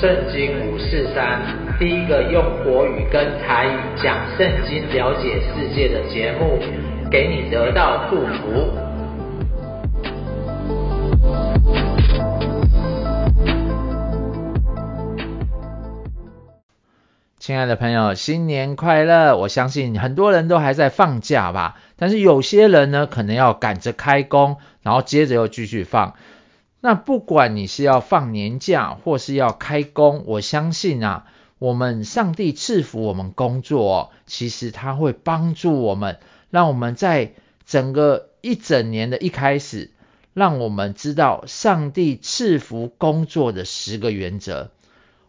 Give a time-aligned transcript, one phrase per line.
[0.00, 1.40] 圣经五四三，
[1.78, 6.58] 第一个用国语跟台语讲圣经、了解世界的节目，
[7.08, 8.70] 给你得到祝福。
[17.38, 19.36] 亲爱的朋友，新年快乐！
[19.36, 26.14] 我相信很多人都还在放假吧，但是有些人呢，可能要赶着开工，然后接着又继续放。
[26.86, 31.24] 那不管你是要放年假，或是要开工，我相信啊，
[31.58, 36.18] 我们上帝赐福我们工作，其实他会帮助我们，
[36.50, 37.32] 让我们在
[37.64, 39.92] 整个一整年的一开始，
[40.34, 44.70] 让我们知道上帝赐福工作的十个原则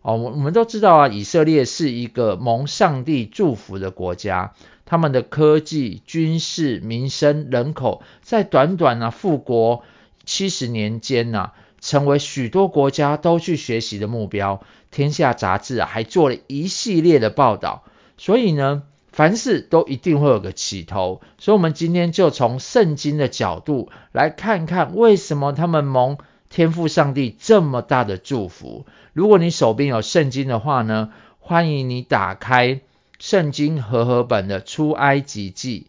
[0.02, 0.18] 哦。
[0.18, 9.84] 我我们都知道啊，以色列是一个蒙上帝祝福的国家，他们的科技、军事、民生、人口，在短短啊复国。
[10.26, 14.62] 七十年间呐、啊，成为许多国家都去学习的目标。
[14.92, 17.84] 天下杂志啊，还做了一系列的报道。
[18.18, 21.22] 所以呢，凡事都一定会有个起头。
[21.38, 26.18] 所以，我们今天就从圣经的角度来看看，为什么他们蒙
[26.50, 28.86] 天父上帝这么大的祝福。
[29.12, 32.80] 如果你手边有圣经的话呢，欢迎你打开
[33.20, 35.88] 圣经和合本的出埃及记。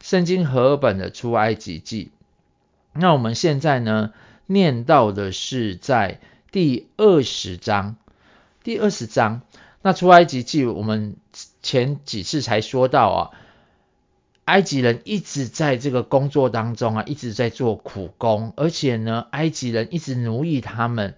[0.00, 2.10] 圣经和合本的出埃及记。
[2.98, 4.12] 那我们现在呢，
[4.46, 7.96] 念到的是在第二十章，
[8.62, 9.42] 第二十章。
[9.80, 11.16] 那出埃及记，我们
[11.62, 13.30] 前几次才说到啊，
[14.46, 21.14] 埃及人一直在这个工作当中啊，一直在做苦工，而且呢，埃及人一直奴役他们，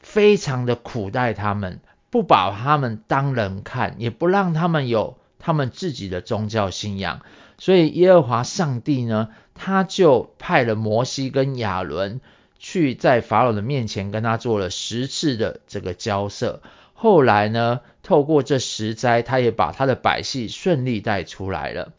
[0.00, 7.22] 非常的苦待他们，不把他们当人看，也不让他们有他们自己的宗教信仰。
[7.58, 12.20] 所以耶和华上帝呢，他就派了摩西跟亚伦
[12.58, 16.62] 去在法老的面前跟他做了十次的这个交涉。
[16.94, 21.92] 后来呢，透过这十灾，他也把他的百姓顺利带出来了。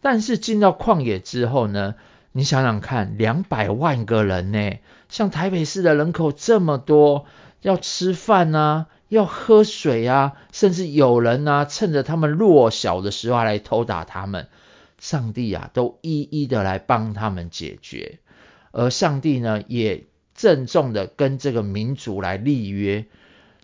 [0.00, 1.94] 但是进到旷野之后呢，
[2.32, 4.78] 你想想看，两百万个人呢，
[5.08, 7.26] 像台北市的人口这么多，
[7.60, 14.48] 要吃饭啊，要喝水啊，甚至有人啊，趁着他们弱小的时候来偷打他们。
[15.02, 18.20] 上帝啊，都一一的来帮他们解决，
[18.70, 23.06] 而上帝呢，也郑重的跟这个民族来立约。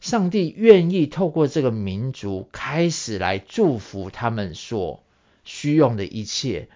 [0.00, 5.04] 上帝愿意透过这个民族开始来祝福他们所
[5.44, 6.68] 需用的一切。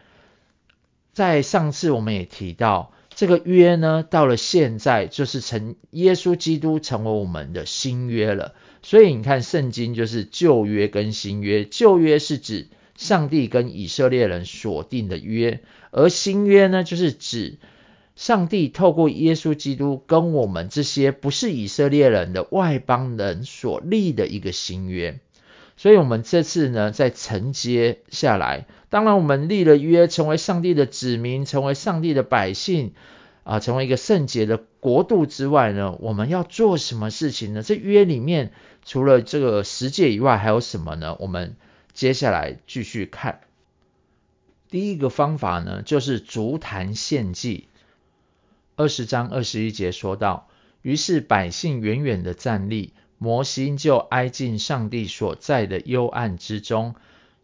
[1.12, 8.54] 在上次我们也提到，这个约呢，到了现在就是成耶稣基督成为我们的新约了。
[8.80, 12.68] 所以你看，圣经就是旧约跟新约，旧约是指。
[12.94, 15.60] 上帝跟以色列人所定的约，
[15.90, 17.58] 而新约呢，就是指
[18.14, 25.18] 上帝透过耶稣基督跟我们这些不是以色列人的外邦人所立的一个新约。
[25.74, 32.92] 所以，我们这次呢，再承接下来，当然我们立了约，成为上帝的子民，成为上帝的百姓
[33.42, 37.62] 啊，成为一个圣洁的国度之外呢，我们要做什么事情呢？
[37.62, 38.52] 这约里面
[38.84, 41.16] 除了这个十诫以外，还有什么呢？
[41.18, 41.56] 我们
[41.94, 43.40] 接下来继续看，
[44.70, 47.68] 第一个方法呢，就是足坛献祭。
[48.76, 50.48] 二十章二十一节说到，
[50.80, 56.94] 于是百姓远远的站立，摩西就挨近上帝所在的幽暗之中。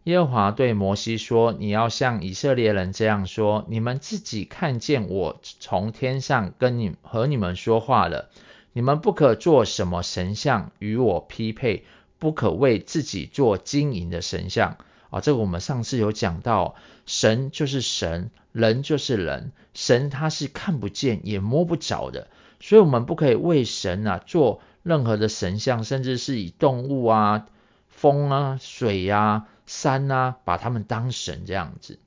[0.05, 8.31] 耶和华对摩西说：“你要向以色列人这样说：你们自己看见我从天上跟你和你们说话了，
[8.73, 11.85] 你们不可做什么神像与我匹配。”
[12.19, 14.77] 不可为自己做金银的神像
[15.09, 15.21] 啊！
[15.21, 16.75] 这个我们上次有讲到，
[17.05, 22.27] 神就是神，人就是人，神他是看不见也摸不着的，
[22.59, 27.47] 所以我们不可以为神啊做任何的神像，甚至是以动物啊、
[27.87, 31.99] 风啊、水啊、山啊，把他们当神这样子。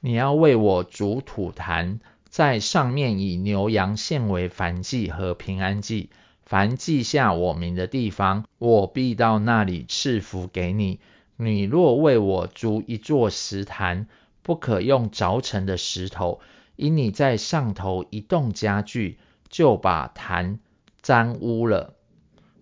[0.00, 6.10] 你要为我筑土坛，在上面以牛羊献为燔祭和平安祭。
[6.44, 11.00] 凡记下我名的地方，我必到那里赐福给你。
[11.36, 14.06] 你若为我筑一座石坛，
[14.42, 16.40] 不可用凿成的石头，
[16.76, 19.18] 因你在上头一动家具，
[19.48, 20.58] 就把坛
[21.00, 21.94] 沾污了。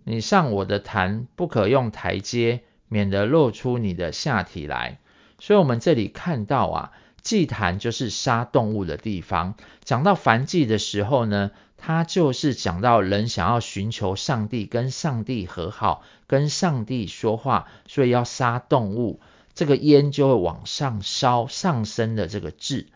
[0.04, 4.98] 你上我的坛不可用台阶，免得露出你的下体来。
[5.38, 6.92] 所以，我们这里看到啊。
[7.22, 9.54] 祭坛就是杀动物的地方。
[9.84, 19.20] 讲到燔祭的时候呢，它就是讲到人想要寻求上帝，跟上帝和好，跟上帝说话，所以要杀动物，
[19.54, 22.86] 这个烟就会往上烧，上升的这个字。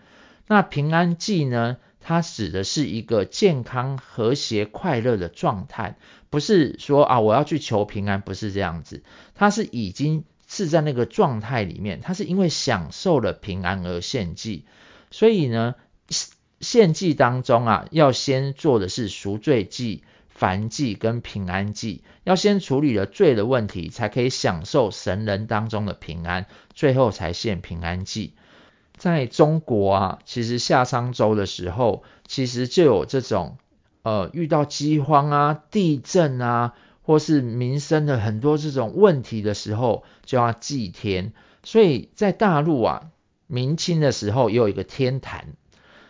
[0.47, 5.97] 那平安祭呢，它指的是一个健康、和谐、快乐的状态，
[6.29, 9.03] 不是说啊我要去求平安，不是这样子，
[9.35, 14.65] 它是已经是在那个状态里面，他是因为享受了平安而献祭，
[15.11, 15.75] 所以呢，
[16.61, 20.03] 献祭当中啊，要先做的是赎罪祭。
[20.37, 28.35] 燔祭跟平安祭，要先处理了罪的问题，才可以享受神人当中的平安，最后才献平安祭。
[28.97, 33.59] 在中国啊，其实夏商周的时候，其实就有这种
[34.03, 36.75] 呃遇到饥荒啊、地震啊，
[37.05, 41.33] 或是民生的很多这种问题的时候，就要祭天。
[41.63, 43.11] 所以在大陆啊，
[43.47, 45.55] 明清的时候也有一个天坛。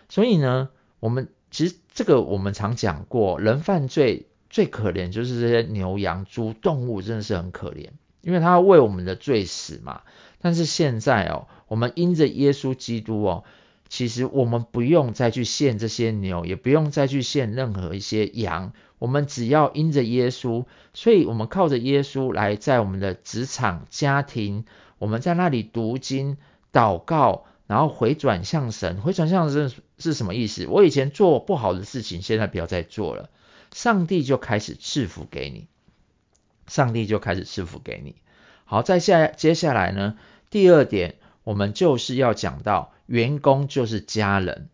[0.08, 0.70] 所以呢，
[1.00, 1.28] 我们。
[1.50, 7.90] 其实这个我们常讲过，人犯罪最可怜就是这些牛羊猪动物，真的是很可怜，
[8.22, 10.00] 因为他要为我们的罪死嘛。
[10.40, 13.44] 但是现在哦，我们因着耶稣基督哦，
[13.94, 20.64] 其实我们不用再去献这些牛，也不用再去献任何一些羊，我们只要因着耶稣，
[20.94, 24.64] 所以我们靠着耶稣来在我们的职场、家庭，
[24.98, 26.38] 我们在那里读经、
[26.72, 27.44] 祷告。
[27.66, 30.66] 然后回转向神，回转向神是什么意思？
[30.66, 33.30] 我以前做不好的事情，现在不要再做了，
[33.72, 35.68] 上帝就开始赐福给你，
[36.66, 38.16] 上帝就开始赐福给你。
[38.64, 40.18] 好，再下接下来呢，
[40.50, 41.14] 第二点，
[41.44, 44.68] 我们就是要讲到员工就是家人。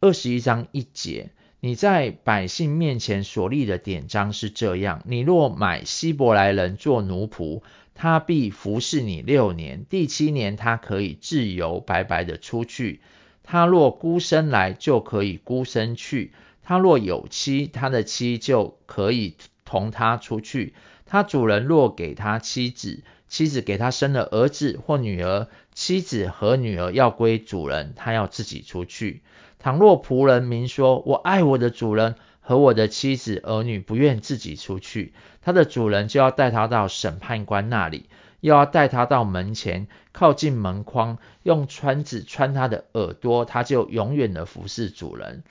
[0.00, 1.30] 二十一章一节，
[1.60, 7.62] 你在百姓面前所立的典章是这样：你若买希伯来人做奴仆。
[7.96, 13.00] 他必服侍你六年，第七年他可以自由白白的出去。
[13.44, 16.30] 他若孤身来，就可以孤身去；
[16.64, 20.74] 他若有妻，他的妻就可以同他出去。
[21.06, 29.22] 他主人若给他妻子，妻子给他生了儿子或女儿，妻子和女儿要归主人，他要自己出去。
[29.58, 32.14] 倘若仆人明说：“我爱我的主人。”
[32.46, 38.04] 和我的妻子儿女不愿自己出去，他的主人就要带他到审判官那里，
[38.40, 45.42] 又要带他到门前，靠近门框，用穿子穿他的耳朵，他就永远的服侍主人。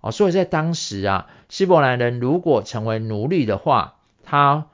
[0.00, 4.66] 哦，所以在当时啊，希伯来人如果成为奴隶的话，他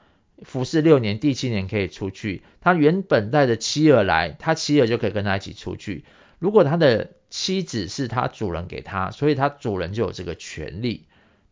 [0.43, 2.43] 服侍六年，第七年可以出去。
[2.61, 6.05] 他原本带着妻儿来，他妻儿就可以跟他一起出去。
[6.39, 11.05] 如果他的妻子是他主人给他，所以他主人就有这个权利。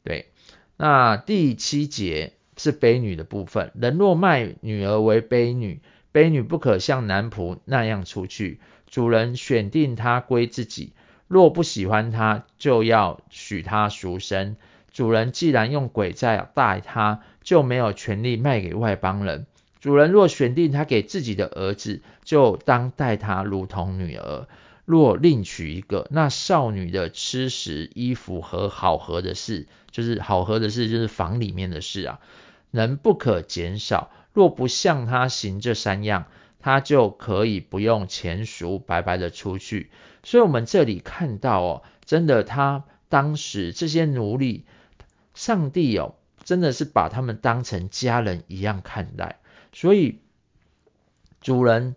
[0.04, 0.32] 对，
[0.78, 3.72] 那第七节是婢女的部分。
[3.76, 5.82] 人若卖女儿为婢女，
[6.12, 8.60] 婢女不可像男仆那样出去。
[8.90, 10.94] 主人选定她归自己，
[11.28, 14.56] 若不喜欢她，就要许她赎身。
[14.98, 19.46] 主人既然用诡诈待他，就没有权利卖给外邦人。
[19.80, 24.48] 主人若选定他给自己的儿子，就当待他如同女儿。
[24.86, 32.20] 若另娶一个，那少女的吃食、衣服和好合的事，就是好合的事，就是房里面的事啊，
[32.72, 34.10] 人不可减少。
[34.34, 36.26] 若不向他行这三样，
[36.60, 39.92] 他就可以不用钱赎，白白的出去。
[40.24, 44.66] 所以，我们这里看到哦，真的，他当时这些奴隶，
[45.38, 49.40] 上帝哦，真的是把他们当成家人一样看待。
[49.72, 50.20] 所以，
[51.40, 51.96] 主人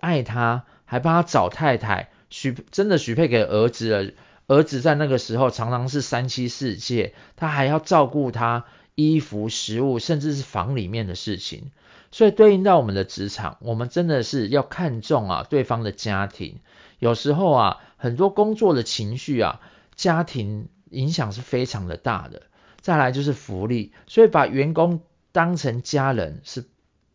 [0.00, 0.66] 爱他。
[0.90, 4.12] 还帮他找太太，许真的许配给儿子了。
[4.46, 11.72] 儿子在那个时候常常是三妻四妾，他还要照顾他衣服、食物，甚至是房里面的事情。
[12.10, 16.60] 所以对应到我们的职场，我们真的是要看重啊对方的家庭。
[16.98, 19.60] 有时候啊，很多工作的情绪啊，
[19.94, 22.44] 家庭影响是非常的大的。
[22.88, 26.64] 再来就是福利，所以把员工当成家人是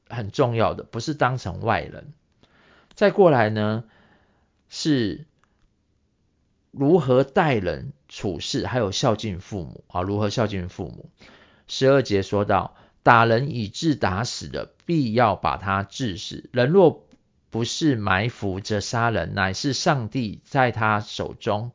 [0.08, 2.14] 很重要的，不是当成外人。
[2.94, 3.84] 再过来呢，
[4.70, 5.26] 是
[6.70, 10.04] 如何待人处事，还有孝敬父母啊？
[10.04, 11.10] 如何孝敬父母？
[11.68, 16.52] 十二节说到，打人以致打死的，必要把他治死。
[16.54, 17.04] 人若
[17.50, 21.72] 不是埋伏着杀人，乃是上帝在他手中，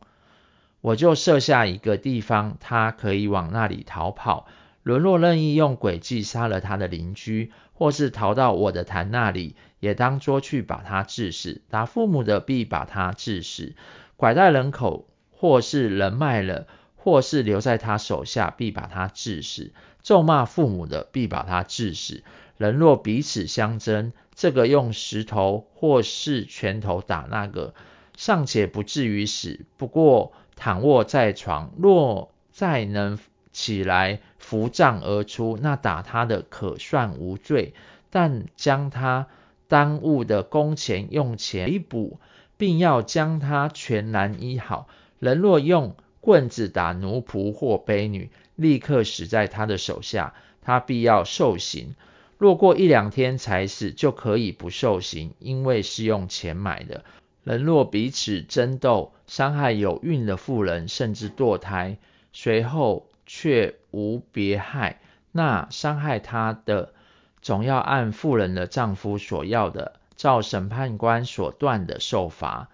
[0.80, 4.46] 我就设下一个地方，他可以往那里逃跑。
[4.82, 11.60] 人若任意用诡计杀了他的邻居，或是逃到我的坛那里，也当捉去把他治死。
[11.68, 13.74] 打父母的必把他治死；
[14.16, 16.66] 拐带人口，或是人卖了，
[16.96, 19.72] 或是留在他手下，必把他治死。
[20.02, 22.22] 咒骂父母的，必把他治死。
[22.56, 27.74] 人若彼此相争，这个用石头或是拳头打那个，
[28.16, 33.18] 尚且不至于死，不过躺卧在床，若再能
[33.52, 37.72] 起来扶杖而出，那打他的可算无罪。
[38.10, 39.28] 但将他
[39.68, 42.18] 耽误的工钱用钱弥补，
[42.56, 44.88] 并要将他全然医好。
[45.20, 51.94] 人若用棍子打奴仆或婢女，立刻死在他的手下，他必要受刑。
[52.38, 57.04] 若过一两天才死，就可以不受刑，因为是用钱买的。
[57.48, 61.96] 人若彼此争斗，伤害有孕的妇人，甚至堕胎，
[62.30, 65.00] 随后却无别害，
[65.32, 66.92] 那伤害她的，
[67.40, 72.68] 总要按妇人的丈夫所要的，照审判官所断的受罚。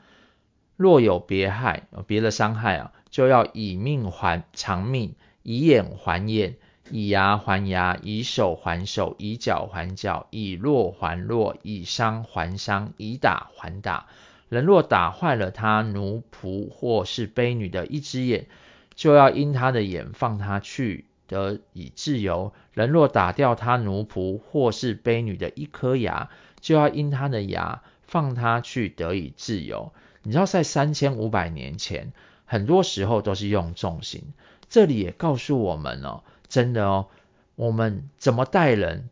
[0.76, 5.14] 若有别害，别的伤害啊，就要以命还偿命，
[5.45, 6.57] 以眼还眼，
[6.90, 14.09] 以牙还牙，以手还手，以脚还脚，以弱还弱，以伤还伤，以打还打。
[14.48, 18.46] 人若打坏了他奴仆或是婢女的一只眼，
[18.94, 29.92] 就要因他的眼放他去，得以自由；人若打掉他奴仆或是婢女的一颗牙，就要因他的牙放他去，得以自由。
[30.22, 32.12] 你知道，在三千五百年前，
[32.44, 34.22] 很多时候都是用重刑。
[34.68, 37.08] 这里也告诉我们哦，真的哦，
[37.56, 39.08] 我们怎么待人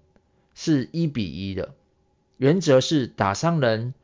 [0.54, 1.74] 是一比一的，
[2.36, 3.94] 原则是打伤人。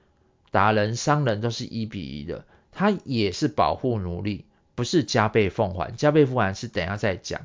[0.51, 5.95] 打人、伤人都是一比一的，他也是保护奴隶，不是加倍奉还。
[5.97, 7.43] 加倍奉还是等下再讲。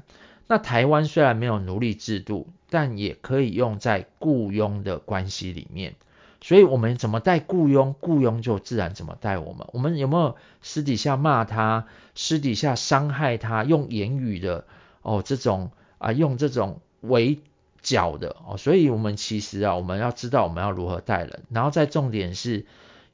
[0.48, 5.96] 那台湾虽然没有奴隶制度，但也可以用在雇佣的关系里面。
[6.42, 9.68] 所以，我们怎么待雇佣，雇佣就自然怎么待我们。
[9.72, 14.66] 我们有没有私底下骂他，私底下伤害他，用言语的
[15.02, 17.40] 哦这种啊，用这种围
[17.82, 18.58] 剿的哦。
[18.58, 21.44] 所以，我们其实啊，我们要知道我们要如何待人。
[21.50, 22.66] 然后，再重点是。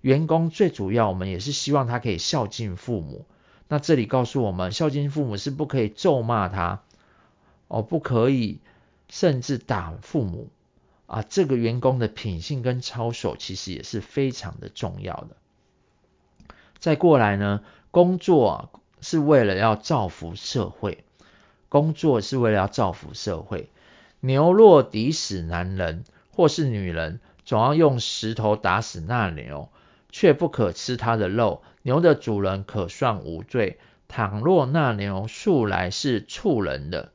[0.01, 3.25] 员工最主要，我们也是希望他可以孝敬父母。
[3.68, 6.82] 那这里告诉我们，孝敬父母是不可以咒骂他，
[7.68, 8.60] 哦，不可以，
[9.10, 10.50] 甚至打父母
[11.06, 11.22] 啊。
[11.22, 15.36] 这个员工的品性跟操守，其实也是非常的重要的。
[16.79, 21.03] 再过来呢，工作，是为了要造福社会，
[21.68, 23.70] 工作是为了要造福社会。
[24.22, 29.70] 牛若抵死男人或是女人，总要用石头打死那牛。
[30.09, 33.79] 却不可吃它的肉，牛的主人可算无罪。
[34.07, 37.11] 倘若那牛素来是畜人的，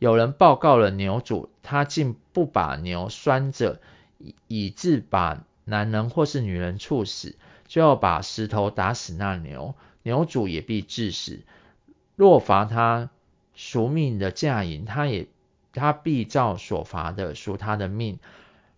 [0.00, 3.80] 有人报告了牛主，他竟不把牛拴着，
[4.48, 7.36] 以致把男人或是女人处死，
[7.68, 11.40] 就要把石头打死那牛，牛主也必致死。
[12.16, 13.10] 若罚他
[13.54, 15.28] 赎命的价银，他也
[15.72, 18.18] 他必照所罚的赎他的命。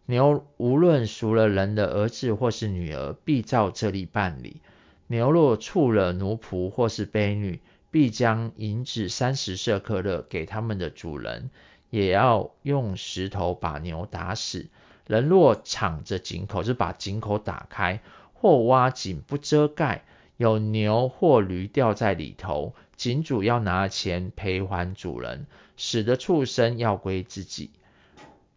[0.06, 4.60] 牛无论赎了人的儿子或是女儿，必照这例办理。
[5.06, 11.48] 牛若触了奴仆或是婢女，必将银子三十舍客勒给他们的主人，
[11.88, 14.66] 也要用石头把牛打死。
[15.06, 18.00] 人若敞着井口，就把井口打开，
[18.32, 20.04] 或挖井不遮盖，
[20.36, 25.46] 有牛或驴掉在里头，井主要拿钱赔还主人，
[25.76, 27.70] 死的畜生要归自己。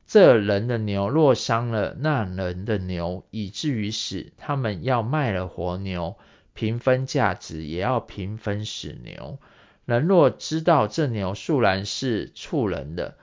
[0.07, 6.17] 这人的牛若伤了那人的牛，以至于死，他们要卖了活牛，
[6.53, 9.37] 平分价值，也要平分死牛。
[9.83, 13.17] 人若知道这牛素然是畜人的，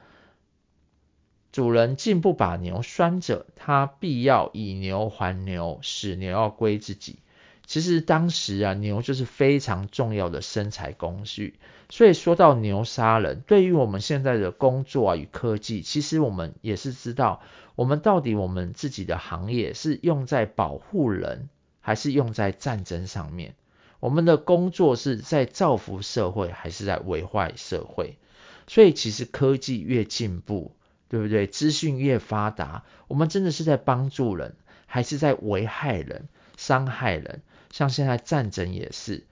[1.53, 7.21] 主人竟不把牛拴着，他必要以牛还牛，死牛要归自己。
[7.67, 11.59] 其实当时啊，牛就是非常重要的生财工具。
[11.95, 17.41] 所以说到牛杀人，对于我们现在的工作啊与科技，其实我们也是知道，
[17.77, 21.49] 我们到底我们自己的行业是用在保护人，
[21.81, 23.55] 还是用在战争上面？
[24.01, 28.19] 我们的工作是在造福社会，还是在危害社会？
[28.67, 30.75] 所以其实科技越进步，
[31.09, 31.47] 对不对？
[31.47, 37.43] 资讯越发达，我们真的是在帮助人，还是在危害人、伤害人？
[37.71, 39.29] 像现在战争也是，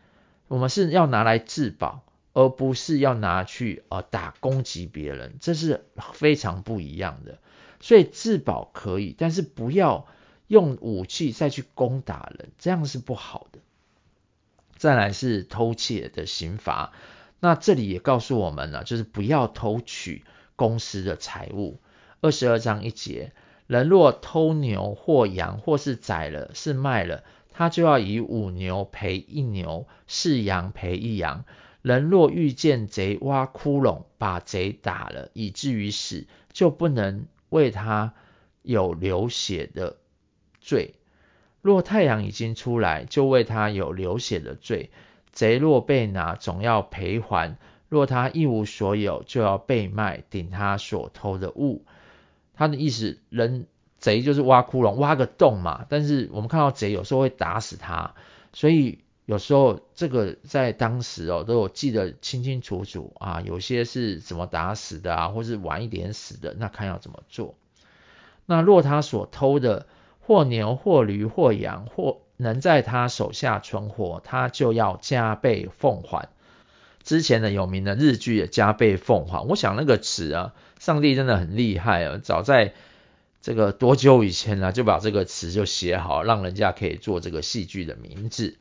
[0.46, 2.02] 我们是要拿来自保，
[2.32, 7.38] 而不是要拿去呃打攻击别人，这是非常不一样的。
[7.80, 10.06] 所以自保可以，但是不要
[10.46, 13.58] 用武器再去攻打人，这样是不好的。
[14.76, 16.92] 再来是偷窃的刑罚，
[17.40, 20.24] 那这里也告诉我们了，就是不要偷取
[20.56, 21.80] 公司的财物。
[22.20, 23.32] 二十二章一节，
[23.66, 27.24] 人若偷牛或羊，或是宰了，是卖了。
[27.52, 31.44] 他就要以五牛赔一牛，四羊赔一羊。
[31.82, 38.14] 人若遇见贼挖窟窿，把贼打了，以至于死，就不能为他
[38.62, 39.98] 有流血的
[40.60, 40.94] 罪。
[41.60, 44.90] 若太阳已经出来，就为他有流血的罪。
[45.32, 47.58] 贼若被拿，总要赔还。
[47.88, 51.84] 若他一无所有，就要被卖，顶他所偷的物。
[52.54, 53.66] 他的意思，人。
[53.98, 55.86] 贼就是挖窟窿，挖个洞嘛。
[55.88, 58.16] 但是我们看到贼有时候会打死他，
[58.52, 67.54] 所以有时候这个在当时哦，都有记得清清楚楚啊，有些是怎么打死的啊，或是晚一点死的，那看要怎么做。
[68.46, 69.86] 那若他所偷的
[70.20, 76.28] 或牛或驴或羊，或能在他手下存活，他就要加倍奉还。
[77.04, 82.74] 之前的有名的日剧也加倍奉还，我想那个词啊，上帝真的很厉害啊，早在
[83.40, 88.56] 这个多久以前呢，就把这个词就写好，让人家可以做这个戏剧的名字。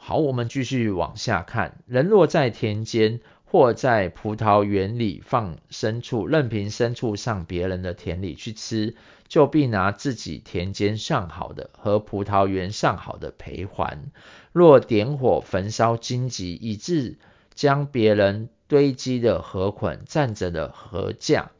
[0.00, 1.82] 好，我们继续往下看。
[1.86, 14.10] 人若在田间或在葡萄园里放牲畜，任凭牲畜上别人的田里去吃，就必拿自己田间上好的和葡萄园上好的赔还。
[14.52, 17.18] 若点火焚烧荆棘，以致
[17.54, 21.50] 将别人堆积的禾捆、站着的禾架，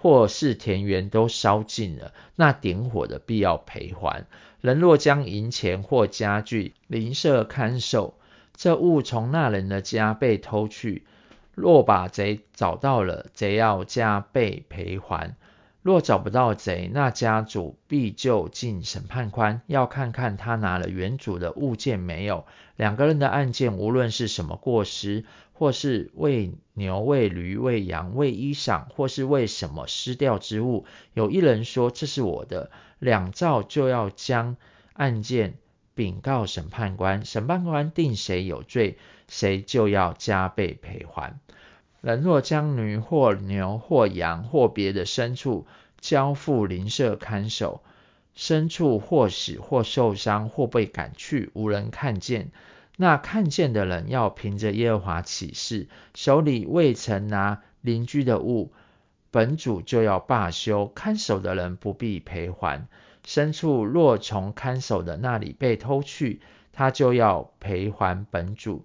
[0.00, 4.26] 或是田园都烧尽了，那点火的必要赔还。
[4.60, 8.14] 人若将银钱或家具邻舍看守，
[8.54, 11.04] 这物从那人的家被偷去，
[11.54, 15.36] 若把贼找到了，贼要加倍赔还。
[15.80, 22.44] 若找不到贼，那家主必就近审判官，要看看他拿了原主的物件没有。
[22.76, 25.24] 两个人的案件，无论是什么过失，
[25.58, 32.70] 或是喂牛、喂驴、喂羊、为衣裳，或是为什么失掉之物，有一人说这是我的。
[33.00, 34.56] 两造就要将
[34.92, 35.54] 案件
[35.96, 41.40] 禀告审判官，审判官定谁有罪，谁就要加倍赔还。
[42.00, 45.66] 人若将驴或牛或羊或别的牲畜
[46.00, 47.82] 交付邻舍看守，
[48.36, 52.52] 牲畜或死或受伤或被赶去，无人看见，
[53.00, 55.86] 那看见的人要凭着耶和华起誓，
[56.16, 58.72] 手里未曾拿邻居的物。
[59.30, 62.88] 本主就要罢休，看守的人不必赔还。
[63.24, 66.40] 牲畜若从看守的那里被偷去，
[66.72, 68.84] 他就要赔还本主。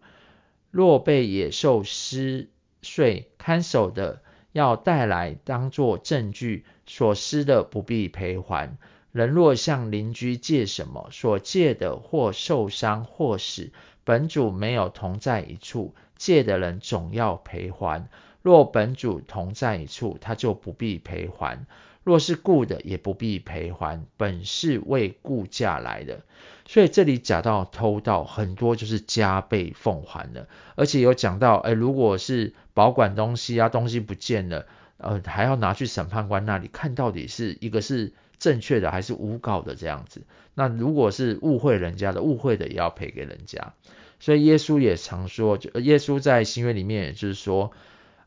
[0.69, 2.49] 若被野兽撕
[2.83, 4.21] 碎，看守的
[4.51, 8.77] 要带来当作证据，所撕的不必赔还。
[9.11, 13.71] 人若向邻居借什么，所借的或受伤或死，
[14.03, 18.07] 本主没有同在一处，借的人总要赔还。
[18.41, 21.59] 若本主同在一处，他就不必赔还；
[22.03, 26.21] 若是雇的，也不必赔还，本是为雇价来的。
[26.65, 34.65] 所以这里讲到偷盗，很多就是加倍奉还的，而且有讲到，哎，如果是保管东西啊，东西不见了，
[34.97, 40.23] 呃，还要拿去审判官那里看到底是一个是正确的还是诬告的这样子。
[40.53, 43.73] 那如果是误会人家的，误会的也要赔给人家。
[44.19, 47.71] 所以耶稣也常说，就耶稣在新约里面，也就是说。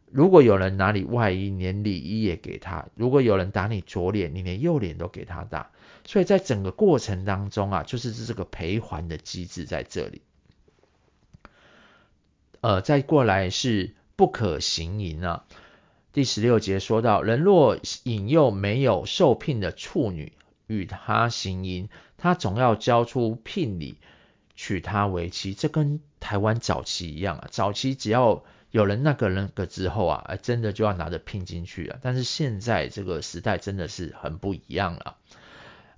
[0.08, 5.70] 如果有人拿你外衣，连里衣也给他；如果有人打你左脸，你连右脸都给他打。
[6.06, 10.22] 所以在整个过程当中啊，就是这个赔还的机制在这里。
[12.60, 15.44] 呃，再过来是不可行淫啊。
[16.16, 20.32] 第十六节说到，人若引诱没有受聘的处女
[20.66, 23.98] 与他行淫，他总要交出聘礼，
[24.54, 25.52] 娶她为妻。
[25.52, 31.98] 这跟台湾早期一样啊，早期只要有人那个人个之后啊，真的就要拿着聘金去了。
[32.00, 35.18] 但是现在这个时代真的是很不一样了。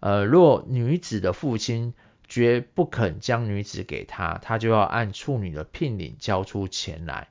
[0.01, 1.95] 呃，若女子的父亲
[2.27, 7.29] 绝不肯将女子给他，他就要按处女的聘礼交出钱来。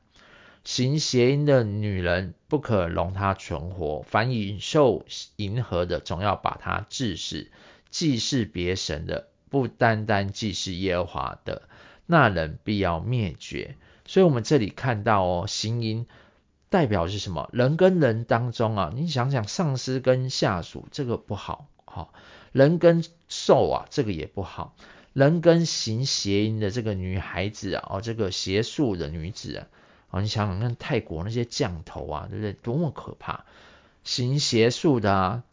[0.67, 5.05] 行邪淫的女人不可容她存活，凡引受
[5.37, 7.49] 淫河的，总要把她治死。
[7.89, 11.61] 祭祀别神的，不单单祭祀耶和华的，
[12.05, 13.77] 那人必要灭绝。
[14.05, 16.05] 所以，我们这里看到哦，行淫
[16.67, 17.49] 代表是什么？
[17.53, 22.13] 人跟人当中啊，你想想，上司跟下属这个不好，好，
[22.51, 24.75] 人跟兽啊，这个也不好，
[25.13, 29.67] 人跟行邪淫的这个女孩子啊，哦，这个邪术的女子啊，
[30.09, 32.53] 哦，你想想看，泰国那些降头啊，对不对？
[32.53, 33.45] 多么可怕！
[34.03, 35.43] 行邪术的啊，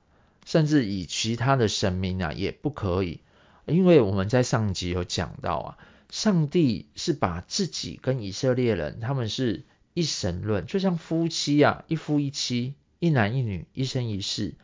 [0.45, 3.21] 甚至以其他的神明啊，也不可以，
[3.67, 5.79] 因为我们在上集有讲到啊。
[6.11, 9.65] 上帝是把自己跟以色列人，他们是
[9.95, 14.55] 一神论，就像夫妻啊，一夫一妻，一男一女，一生一世，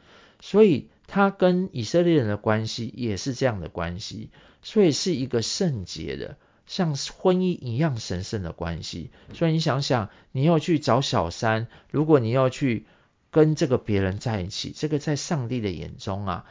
[0.40, 4.30] 所以他跟以色列人的关系也是这样的关系，
[4.62, 6.36] 所以是一个圣洁的，
[6.70, 9.10] 像婚姻一样神圣的关系。
[9.34, 12.86] 所以你想想，你要去找小三，如果你要去
[13.32, 16.46] 跟这个别人在一起，这个在上帝的眼中啊。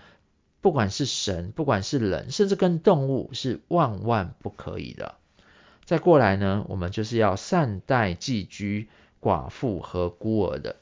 [0.59, 5.15] 不管是神，不管是人，甚至跟动物，是万万不可以的。
[5.85, 8.89] 再过来呢，我们就是要善待寄居、
[9.21, 10.75] 寡妇和孤儿的，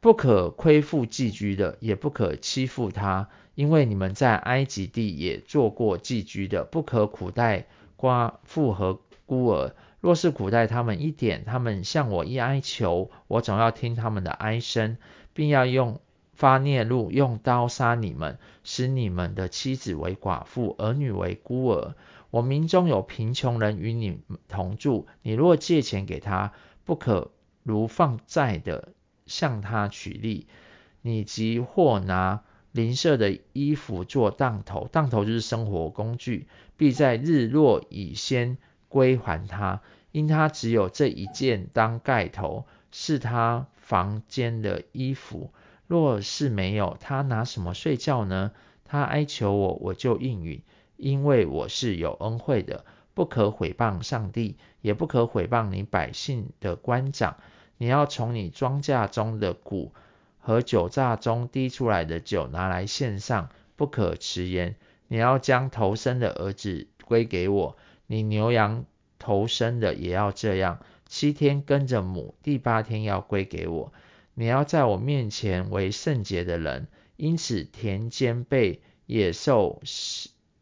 [0.00, 7.66] 不可亏负寄居的，也不可欺负他，因为你们在埃及地也做过寄居的，不可苦待
[7.98, 9.74] 寡妇和孤儿。
[10.00, 14.98] 若是苦待他们一点，他们向我一哀求，我总要听他们的哀声，
[15.32, 16.00] 并要用
[16.34, 21.94] 发孽怒，用刀杀你们，使你们的妻子为寡妇，儿女为孤儿。
[22.30, 26.52] 我民中有贫穷人与你同住，你若借钱给他，
[26.84, 27.32] 不可
[27.62, 28.92] 如放债的
[29.26, 30.46] 向他取利。
[31.02, 32.42] 你即或拿
[32.76, 38.58] 邻舍的衣服做当头，当头就是生活工具，必在日落以先
[38.90, 39.80] 归还他，
[40.12, 45.50] 因他只有这一件当盖头，是他房间的衣服。
[45.86, 48.52] 若是没有，他拿什么睡觉呢？
[48.84, 50.60] 他哀求我，我就应允，
[50.98, 52.84] 因为我是有恩惠的。
[53.14, 57.38] 不可毁谤上帝，也不可毁谤你百姓的官长。
[57.78, 59.94] 你要从你庄稼中的谷
[60.46, 64.76] 和酒榨中滴出来的酒拿来献上，不可迟延。
[65.08, 68.84] 你要将头生的儿子归给我，你牛羊
[69.18, 73.92] 头生的也要这样，七天跟着母，第八天要归给我。
[74.34, 79.82] 你要在我面前为圣洁的人，因此田间被野兽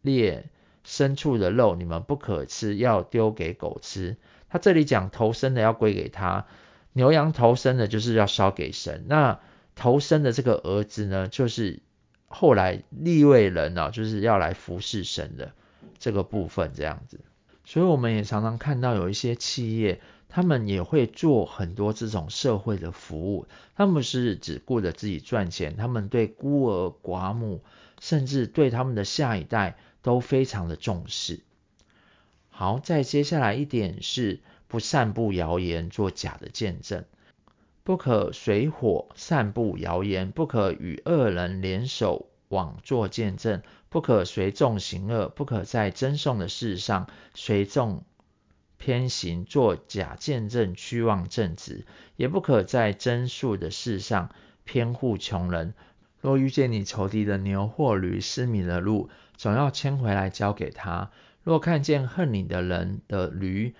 [0.01, 0.49] 猎
[0.87, 4.17] 牲畜的肉，你们不可吃，要丢给狗吃。
[4.49, 6.47] 他这里讲头生的要归给他，
[6.95, 9.05] 牛羊头生的就是要烧给神。
[9.09, 9.41] 那
[9.75, 11.81] 投生的这个儿子呢，就是
[12.29, 15.53] 后来立位人啊，就是要来服侍神的
[15.99, 17.21] 这个部分这样子。
[17.65, 20.01] 所以我们也常常看到有一些企业。
[20.27, 27.63] 他们也会做很多这种社会的服务，他们是只顾着自己赚钱，他们对孤儿寡母，
[28.01, 31.39] 甚至对他们的下一代都非常的重视。
[32.51, 37.05] 好，再接下来一点是不散布谣言，做假的见证，
[37.85, 48.03] 不可随火散布谣言，不可与恶人联手妄作见证，不可随众行恶，不可在争讼的事上随众。
[48.77, 54.31] 偏行作假见证，屈枉正直，也不可在争诉的事上
[54.65, 55.75] 偏护穷人。
[56.21, 61.11] 若遇见你仇敌的牛或驴失迷了路，总要牵回来交给他。
[61.43, 63.75] 若看见恨你的人的驴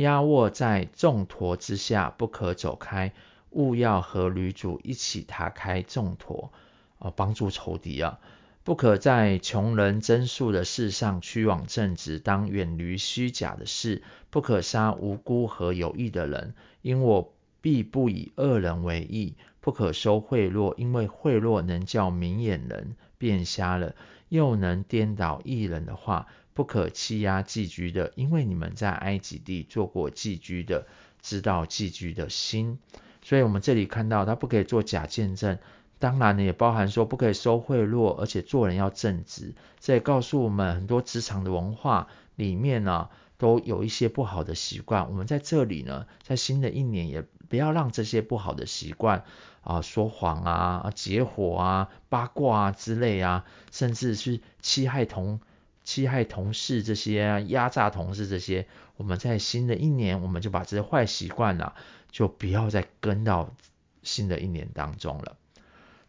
[0.00, 3.12] 压卧在众驮之下，不可走开，
[3.50, 6.50] 务要和驴主一起踏开众驮，
[6.98, 8.18] 哦，帮助仇敌啊。
[8.62, 14.02] 不可在穷人争诉的事上屈枉正直，当远离虚假的事。
[14.28, 19.34] 不可杀无辜和有义的人，因我必不以恶人为义。
[19.60, 23.94] 不可收贿赂，因为贿赂能叫明眼人变瞎了，
[24.28, 26.28] 又能颠倒艺人的话。
[26.60, 30.86] 不可欺压寄居的，因为你们在埃及地做过寄居的，
[31.22, 32.78] 知道寄居的心。
[33.22, 35.58] 所以，我们这里看到他不可以做假见证。
[35.98, 39.54] 当然呢，也包含说不可以收贿赂，而且做人要正直。
[39.78, 45.08] 这也告诉我们很多职场的文化里面呢、啊，都有一些不好的习惯。
[45.08, 49.24] 我们在这里呢，在新的一年也不要让这些不好的习惯
[49.62, 55.40] 啊，说谎啊、结伙啊、八卦啊之类啊，甚至是欺害同
[55.82, 58.66] 欺害同事这些啊，压榨同事这些，
[58.96, 61.72] 我们在新的一年，我们就把这些坏习惯呢，
[62.10, 63.54] 就不要再跟到
[64.02, 65.36] 新的一年当中了。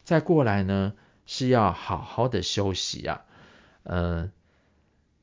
[0.04, 0.94] 再过来呢，
[1.26, 3.26] 是要好好的休息啊，
[3.84, 4.32] 呃，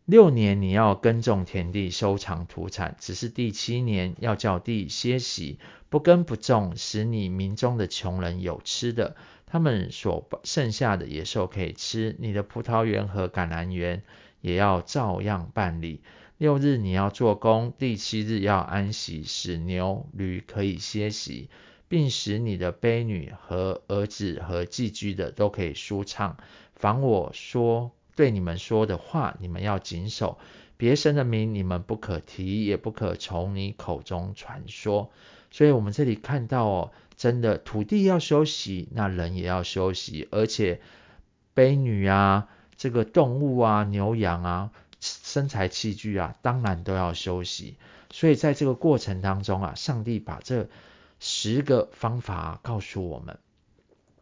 [0.04, 5.58] 六年你要耕种田地，收藏土产，只是第七年要叫地歇息，
[5.88, 14.02] 不耕不种，使你民中的穷人有吃的，他们所剩下的野兽可以吃，你的葡萄园和橄榄园
[14.40, 16.00] 也要照样办理。
[16.36, 21.48] 六日你要做工，第七日要安息，使牛驴可以歇息。
[21.90, 26.36] 并使你的婢女和儿子和寄居的都可以舒畅。
[26.74, 30.38] 凡我说对你们说的话，你们要谨守。
[30.76, 35.10] 别神的名你们不可提，也不可从你口中传说。
[35.50, 40.82] 所以，我们这里看到哦，真的土地要休息，那人也要休息，而且
[41.54, 42.48] 婢女啊，
[42.78, 47.76] 这个动物啊，牛羊啊，生财器具啊，当然都要休息。
[48.10, 50.68] 所以，在这个过程当中啊，上帝把这
[51.18, 53.38] 十个方法告诉我们，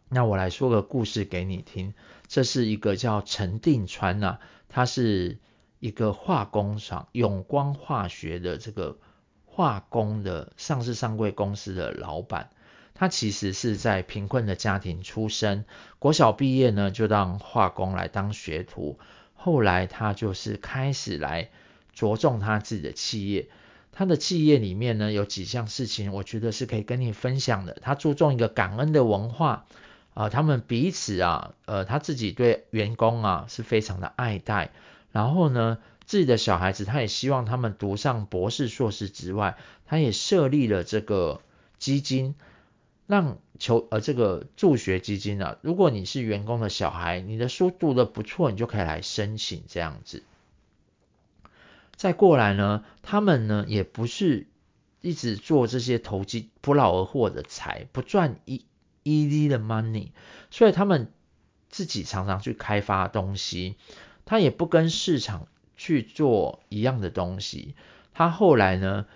[0.09, 1.95] 那我来说个故事给你听。
[2.27, 5.39] 这是一个叫陈定川、啊，他是
[5.79, 8.99] 一个化工厂永光化学的这个
[9.45, 12.51] 化工的上市上柜公司的老板。
[12.99, 15.65] 他其实是在贫困的家庭出身，
[15.99, 18.99] 国小毕业呢就当化工来当学徒，
[19.35, 21.51] 后来他就是开始来
[21.93, 23.49] 着重他自己的企业。
[23.93, 27.79] 他的企业里面呢，有几项事情，我觉得是可以跟你分享的。
[27.81, 29.65] 他注重一个感恩的文化
[30.13, 34.71] 啊、呃，他们彼此啊，呃，他自己对员工啊是非常的爱戴。
[35.13, 39.57] 然后呢，自己的小孩子，他也希望他们读上博士、硕士之外，
[39.87, 41.41] 他也设立了这个
[41.79, 42.35] 基金，
[43.07, 50.23] 让求呃这个助学基金啊，如果你是员工的小孩，你的书读得不错，你就可以来申请这样子。
[51.95, 54.47] 再过来呢，他们呢也不是
[55.01, 58.65] 一直做这些投机不劳而获的财，不赚一
[59.05, 60.09] easy 的 money，
[60.51, 61.13] 所以他们
[61.71, 63.77] 自己常常去开发东西，
[64.25, 67.77] 他也不跟市场去做一样的东西。
[68.13, 69.07] 他后来呢，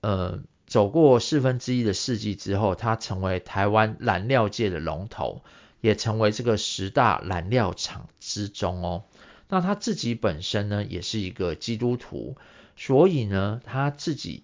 [0.00, 5.42] 呃，走过四分之一的世纪之后，他成为台湾染料界的龙头，
[5.80, 9.02] 也成为这个十大染料厂之中哦。
[9.48, 12.36] 那他自己本身呢，也是一个基督徒，
[12.76, 14.42] 所以呢，他自己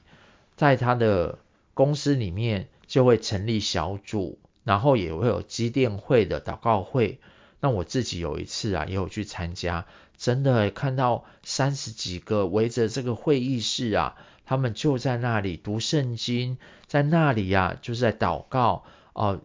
[0.57, 1.39] 在他的
[1.75, 7.21] 公司里面就会成立小组，然后也会有基甸会的祷告会。
[7.61, 19.41] 那我自己有一次啊，也有去参加，真的看到三十几个围着这个会议室啊，他们就在那里读圣经，在那里呀、就是在祷告哦、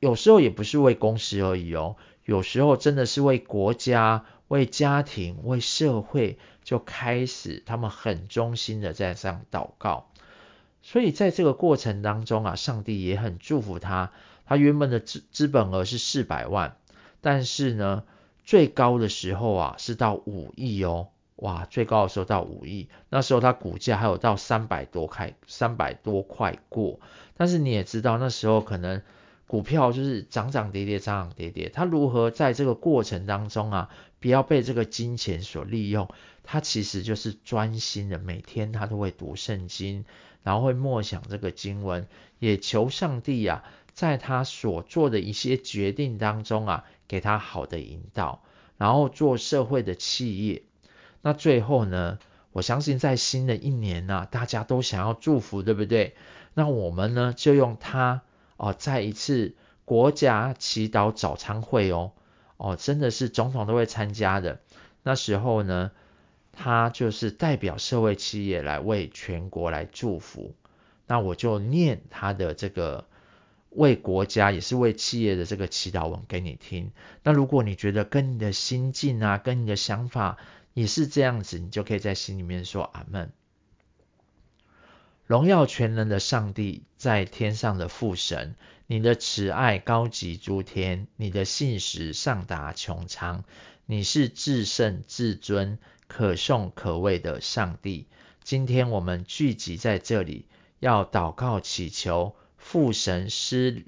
[0.00, 4.24] 有时候也不是为公司而已哦，有时候真的是为国家。
[4.48, 10.10] 为家庭、为社会，就开始他们很忠心的在上祷告。
[10.82, 14.12] 所以在这个过程当中啊，上帝也很祝福他。
[14.44, 16.76] 他原本的资资本额是四百万，
[17.22, 18.04] 但是呢，
[18.44, 21.08] 最高的时候啊是到五亿哦，
[21.42, 22.88] 哇，最高的时候到五亿。
[23.10, 26.98] 那时候他股价还有到三百多块，三百多块过。
[27.36, 29.02] 但是你也知道，那时候可能。
[29.48, 31.68] 股票就是涨涨跌跌，涨涨跌跌。
[31.68, 36.08] 他如何在这个过程当中啊，不要被这个金钱所利用？
[36.42, 40.06] 他其实就是专心的，每天他都会读圣经，
[40.42, 48.42] 然后会默想这个经文，也求上帝啊，在他所做的一些决定当中啊，给他好的引导，
[48.78, 50.62] 然后做社会的企业。
[51.22, 52.18] 那最后呢，
[52.52, 56.14] 我相信在新的一年呢、大家都想要祝福，对不对？
[56.52, 58.22] 那我们呢，就用他。
[58.58, 62.12] 哦，在一次国家祈祷早餐会哦，
[62.58, 64.60] 哦，真的是总统都会参加的。
[65.02, 65.90] 那时候呢，
[66.52, 70.54] 他就是代表社会企业来为全国来祝福。
[71.08, 73.06] 那我就念他的这个
[73.70, 76.92] 为国家也是为企业的这个祈祷文给你听。
[77.24, 80.36] 那如果你觉得跟你的心境啊，跟你的想法
[80.74, 83.32] 也是这样子，你就可以在心里面说阿门。
[85.26, 88.54] 荣耀全能的上帝，在天上的父神，
[88.86, 93.44] 你的慈爱高及诸天，你的信实上达穹苍，
[93.86, 98.08] 你是至圣至尊、可颂可畏的上帝。
[98.42, 100.46] 今天我们聚集在这里，
[100.80, 103.84] 要祷告祈求父神施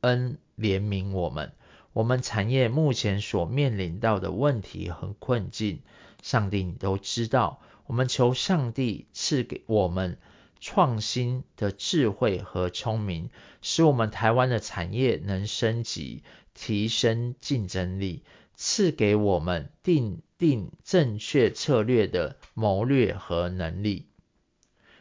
[0.00, 1.52] 恩怜悯我们。
[1.92, 5.80] 我们产业目前所面临到的问题和困境，
[6.22, 7.60] 上帝你都知道。
[7.86, 10.16] 我们求上帝赐给我们。
[10.64, 13.30] 创新的智慧和聪明，
[13.62, 16.22] 使我们台湾的产业能升级、
[16.54, 18.22] 提升竞争力；
[18.54, 24.06] 赐给我们定定正确策略的谋略和能力，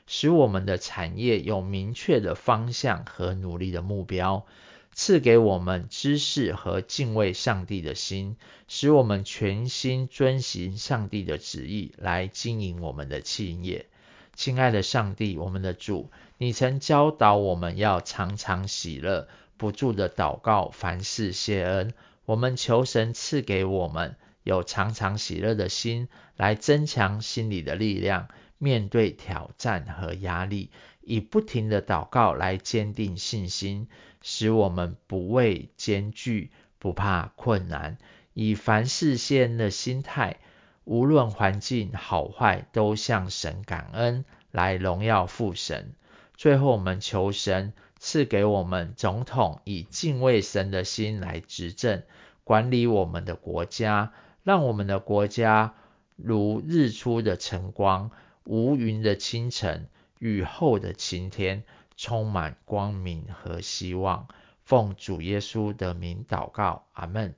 [0.07, 4.47] 使我们的产业有明确的方向和努力的目标；
[4.93, 8.35] 赐给我们知识和敬畏上帝的心，
[8.67, 13.87] 使我们全心遵行上帝的旨意来经营我们的企业。
[14.35, 19.27] 亲爱的上帝，我们的主，你曾教导我们要常常喜乐，
[19.57, 21.93] 不住的祷告，凡事谢恩。
[22.25, 28.29] 我们求神赐给我们有常常喜乐的心，来增强心里的力量，
[28.63, 30.69] 面对挑战和压力，
[31.01, 33.87] 以不停的祷告来坚定信心，
[34.21, 37.97] 使我们不畏艰巨，不怕困难，
[38.35, 40.37] 以凡事谢恩的心态。
[40.83, 45.95] 无论环境好坏，都向神感恩，来荣耀父神。
[46.35, 52.03] 最后，我们求神赐给我们总统以敬畏神的心来执政，
[52.43, 55.73] 管理我们的国家，让我们的国家
[56.15, 58.11] 如日出的晨光，
[58.43, 59.87] 无云的清晨，
[60.19, 61.63] 雨后的晴天，
[61.95, 64.27] 充满光明和希望。
[64.63, 67.35] 奉主耶稣的名祷告，阿门。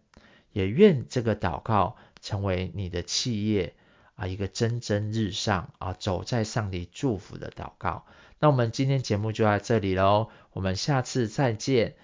[0.51, 1.95] 也愿这个祷告。
[2.23, 3.75] 成为你的企业
[4.15, 8.05] 啊，一个蒸蒸日上啊，走在上帝祝福的祷告。
[8.39, 11.95] 那我们今天节目就到这里喽，我们下次再见。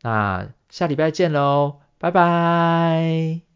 [0.00, 3.53] 那下礼拜见喽，拜拜。